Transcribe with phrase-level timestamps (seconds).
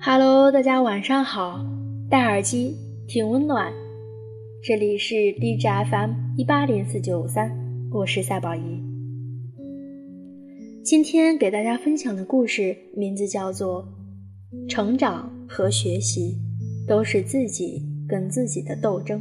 [0.00, 1.64] Hello，大家晚上好，
[2.08, 2.76] 戴耳机
[3.06, 3.72] 听温暖。
[4.62, 7.50] 这里是 DJ FM 一八零四九五三，
[7.92, 8.82] 我是赛宝仪。
[10.84, 13.86] 今天给大家分享的故事名字叫做
[14.68, 16.36] 《成长和学习
[16.86, 19.20] 都是自己跟自己的斗争》。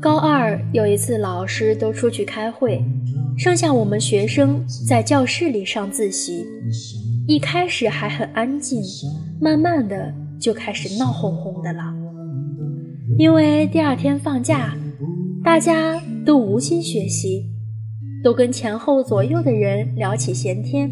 [0.00, 2.82] 高二有一次，老师都出去开会，
[3.36, 6.46] 剩下我们学生在教室里上自习。
[7.26, 8.82] 一开始还很安静，
[9.38, 11.82] 慢慢的就开始闹哄哄的了。
[13.18, 14.74] 因为第二天放假，
[15.44, 17.44] 大家都无心学习，
[18.22, 20.90] 都跟前后左右的人聊起闲天。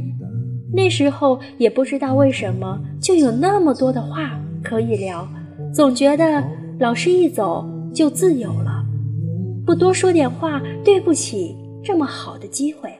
[0.75, 5.27] 那时候也不知道为什么，就有那么多的话可以聊，
[5.73, 6.62] 总觉得。
[6.83, 7.65] 老师一走
[7.95, 8.85] 就自由了，
[9.65, 12.91] 不多说点话，对不起这么好的机会。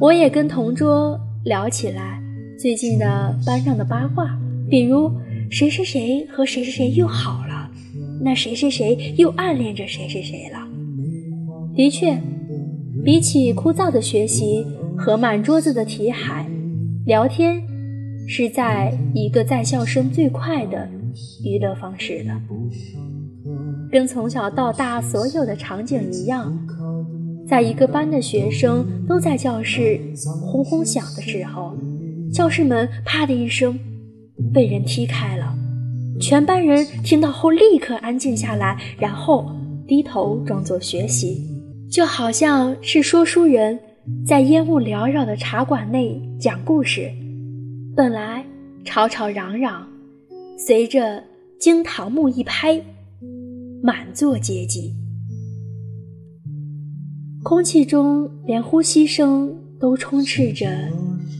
[0.00, 2.20] 我也跟同桌聊起来
[2.58, 4.36] 最近的班上的八卦，
[4.68, 5.08] 比如
[5.52, 7.70] 谁谁谁和谁谁谁又好了，
[8.20, 10.58] 那谁谁谁又暗恋着谁谁谁了。
[11.76, 12.20] 的确，
[13.04, 16.44] 比起枯燥的学习和满桌子的题海，
[17.06, 17.62] 聊天
[18.26, 20.88] 是在一个在校生最快的。
[21.44, 22.32] 娱乐方式的，
[23.90, 26.56] 跟从小到大所有的场景一样，
[27.46, 30.00] 在一个班的学生都在教室
[30.42, 31.76] 轰轰响的时候，
[32.32, 33.78] 教室门啪的一声
[34.52, 35.54] 被人踢开了，
[36.20, 39.50] 全班人听到后立刻安静下来，然后
[39.86, 41.46] 低头装作学习，
[41.90, 43.78] 就好像是说书人
[44.26, 47.10] 在烟雾缭绕的茶馆内讲故事，
[47.96, 48.44] 本来
[48.84, 49.86] 吵吵嚷嚷。
[50.60, 51.22] 随着
[51.60, 52.82] 惊堂木一拍，
[53.80, 54.92] 满座皆寂，
[57.44, 60.66] 空气中连呼吸声都充斥着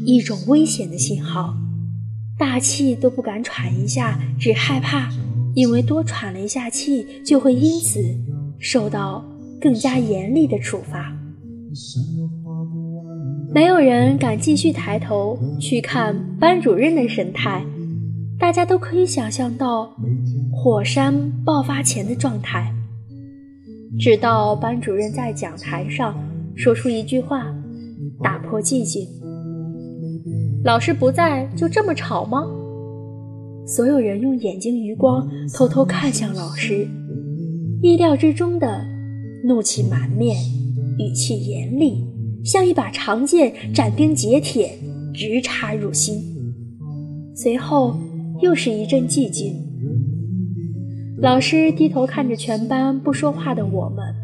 [0.07, 1.53] 一种危险的信号，
[2.39, 5.11] 大气都不敢喘一下，只害怕
[5.53, 8.01] 因为多喘了一下气，就会因此
[8.61, 9.25] 受到
[9.61, 11.13] 更加严厉的处罚。
[13.53, 17.65] 没有人敢继续抬头去看班主任的神态。
[18.39, 19.93] 大家都可以想象到
[20.53, 22.73] 火山爆发前的状态，
[23.99, 26.15] 直到班主任在讲台上
[26.55, 27.53] 说出一句话，
[28.23, 29.09] 打破寂静。
[30.63, 32.45] 老师不在，就这么吵吗？
[33.67, 36.87] 所有人用眼睛余光偷偷看向老师，
[37.83, 38.87] 意料之中的
[39.45, 40.37] 怒气满面，
[40.99, 42.07] 语气严厉，
[42.45, 44.79] 像一把长剑斩钉截铁，
[45.13, 46.23] 直插入心。
[47.35, 47.99] 随后。
[48.41, 49.55] 又是一阵寂静。
[51.21, 54.15] 老师低头看着全班不说话的我们，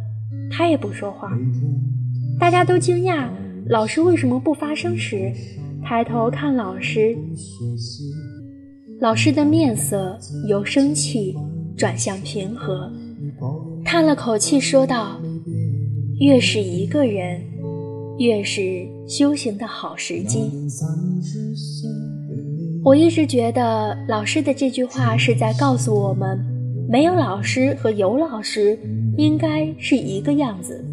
[0.50, 1.30] 他也不说话。
[2.38, 3.28] 大家都惊讶
[3.66, 5.32] 老师为什么不发声时，
[5.82, 7.16] 抬头看老师，
[9.00, 11.34] 老师的面色由生气
[11.76, 12.92] 转向平和，
[13.84, 15.20] 叹了口气说道
[16.20, 17.42] ：“越是一个人，
[18.18, 20.50] 越是修行的好时机。”
[22.84, 26.38] 我一直觉得老师的这句话是在告诉我们，
[26.86, 28.78] 没有老师和有老师
[29.16, 30.84] 应该是一个样子，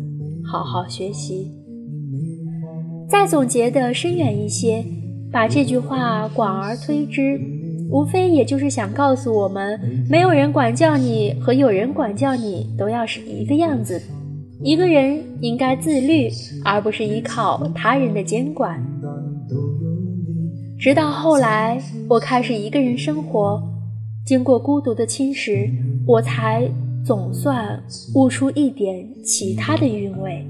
[0.50, 1.52] 好好学习。
[3.10, 4.82] 再总结的深远一些，
[5.34, 7.38] 把这句话广而推之，
[7.92, 9.78] 无非也就是想告诉我们，
[10.10, 14.02] 没有人管教你和有人管教你都要是一个样子，
[14.64, 16.30] 一个人应该自律，
[16.64, 18.82] 而不是依靠他人的监管。
[20.82, 23.62] 直到后来，我开始一个人生活，
[24.26, 25.70] 经过孤独的侵蚀，
[26.08, 26.68] 我才
[27.06, 27.80] 总算
[28.16, 30.44] 悟出一点其他的韵味。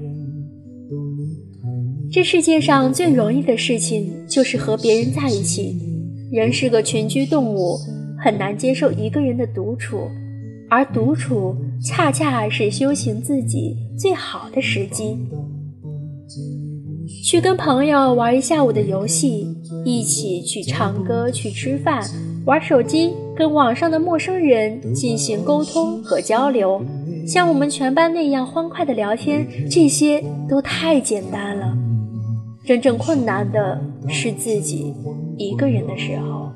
[2.10, 5.78] 这世界上最容易的事情就是和别人在一起。
[6.30, 7.76] 人是个群居动物，
[8.18, 10.08] 很难接受一个人的独处，
[10.70, 11.54] 而独处
[11.84, 15.14] 恰恰是修行自己最好的时机。
[17.22, 19.51] 去跟朋友玩一下午的游戏，
[19.84, 22.02] 一起去唱歌、去吃饭、
[22.44, 26.82] 玩手机，跟网上的陌生人进行沟通和交流，
[27.26, 31.76] 像我们全班那样欢快的聊天，这些都太简单了。
[32.64, 34.94] 真正困难的是自己
[35.36, 36.50] 一个人的时候。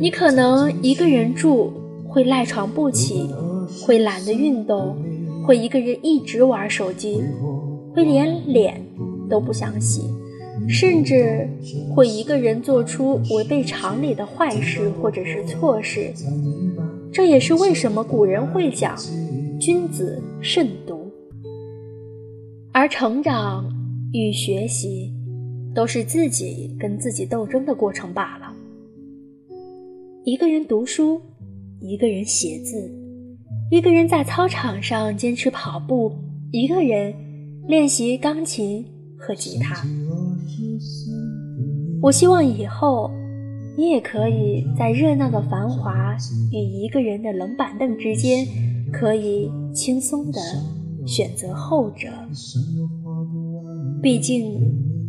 [0.00, 1.72] 你可能一个人住，
[2.06, 3.28] 会赖床不起，
[3.82, 4.96] 会懒得运动，
[5.46, 7.22] 会一个人一直玩手机。
[7.94, 8.80] 会连脸
[9.28, 10.02] 都不想洗，
[10.68, 11.48] 甚至
[11.90, 16.12] 会一个人做出违背常理的坏事或者是错事。
[17.12, 18.96] 这也是为什么古人会讲
[19.58, 21.10] “君子慎独”。
[22.70, 23.64] 而成长
[24.12, 25.12] 与学习，
[25.74, 28.52] 都是自己跟自己斗争的过程罢了。
[30.24, 31.20] 一个人读书，
[31.80, 32.88] 一个人写字，
[33.70, 36.12] 一个人在操场上坚持跑步，
[36.52, 37.14] 一个人
[37.66, 38.84] 练习钢琴
[39.18, 39.84] 和吉他。
[42.00, 43.10] 我希望以后，
[43.76, 46.16] 你也可以在热闹的繁华
[46.52, 48.46] 与一个人的冷板凳之间，
[48.92, 50.40] 可以轻松的
[51.06, 52.08] 选择后者。
[54.00, 54.58] 毕竟，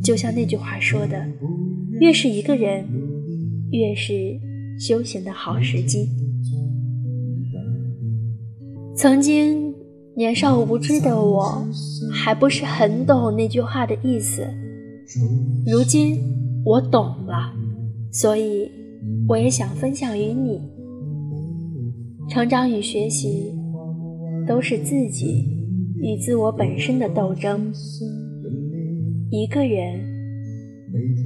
[0.03, 1.25] 就像那句话说的，
[2.00, 2.85] 越是一个人，
[3.71, 4.39] 越是。
[4.79, 6.07] 休闲的好时机。
[8.95, 9.69] 曾经
[10.19, 11.66] 年少无知的我，
[12.12, 14.45] 还不是很懂那句话的意思。
[15.66, 16.19] 如今
[16.66, 17.54] 我懂了，
[18.12, 18.69] 所以
[19.30, 20.60] 我也想分享与你。
[22.30, 23.56] 成长与学习，
[24.45, 25.45] 都是自己
[26.01, 27.74] 与自我本身的斗争。
[29.31, 30.01] 一个人，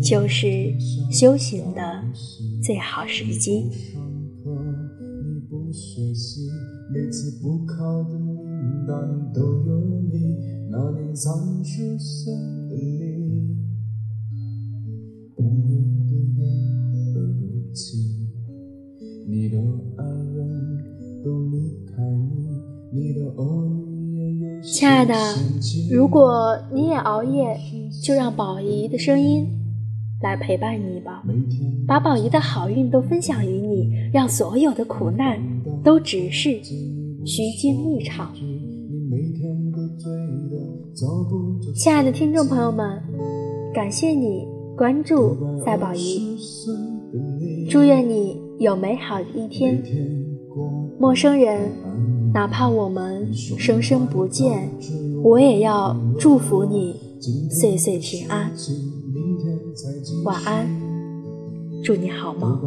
[0.04, 0.72] 就是
[1.12, 1.82] 修行的。
[2.62, 3.72] 最好时机。
[24.64, 25.14] 亲爱的，
[25.92, 27.58] 如果你也熬夜，
[28.02, 29.48] 就让宝仪的声音。
[30.22, 31.22] 来陪伴你吧，
[31.86, 35.38] 把宝仪的好运都分享于你，让所有的苦难
[35.84, 36.62] 都只是
[37.26, 38.34] 虚惊一场。
[41.74, 43.02] 亲爱的听众朋友们，
[43.74, 46.38] 感谢你关注赛宝仪，
[47.70, 49.82] 祝愿你有美好的一天。
[51.00, 51.72] 陌生人，
[52.34, 54.70] 哪怕我们生生不见，
[55.24, 57.00] 我也要祝福你
[57.50, 58.52] 岁岁平安。
[60.26, 60.68] 晚安，
[61.84, 62.60] 祝你好梦。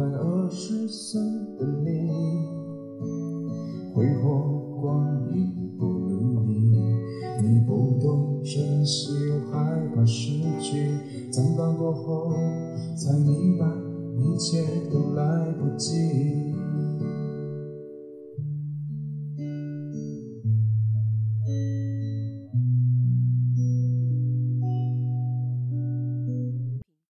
[14.37, 16.53] 一切都来不及。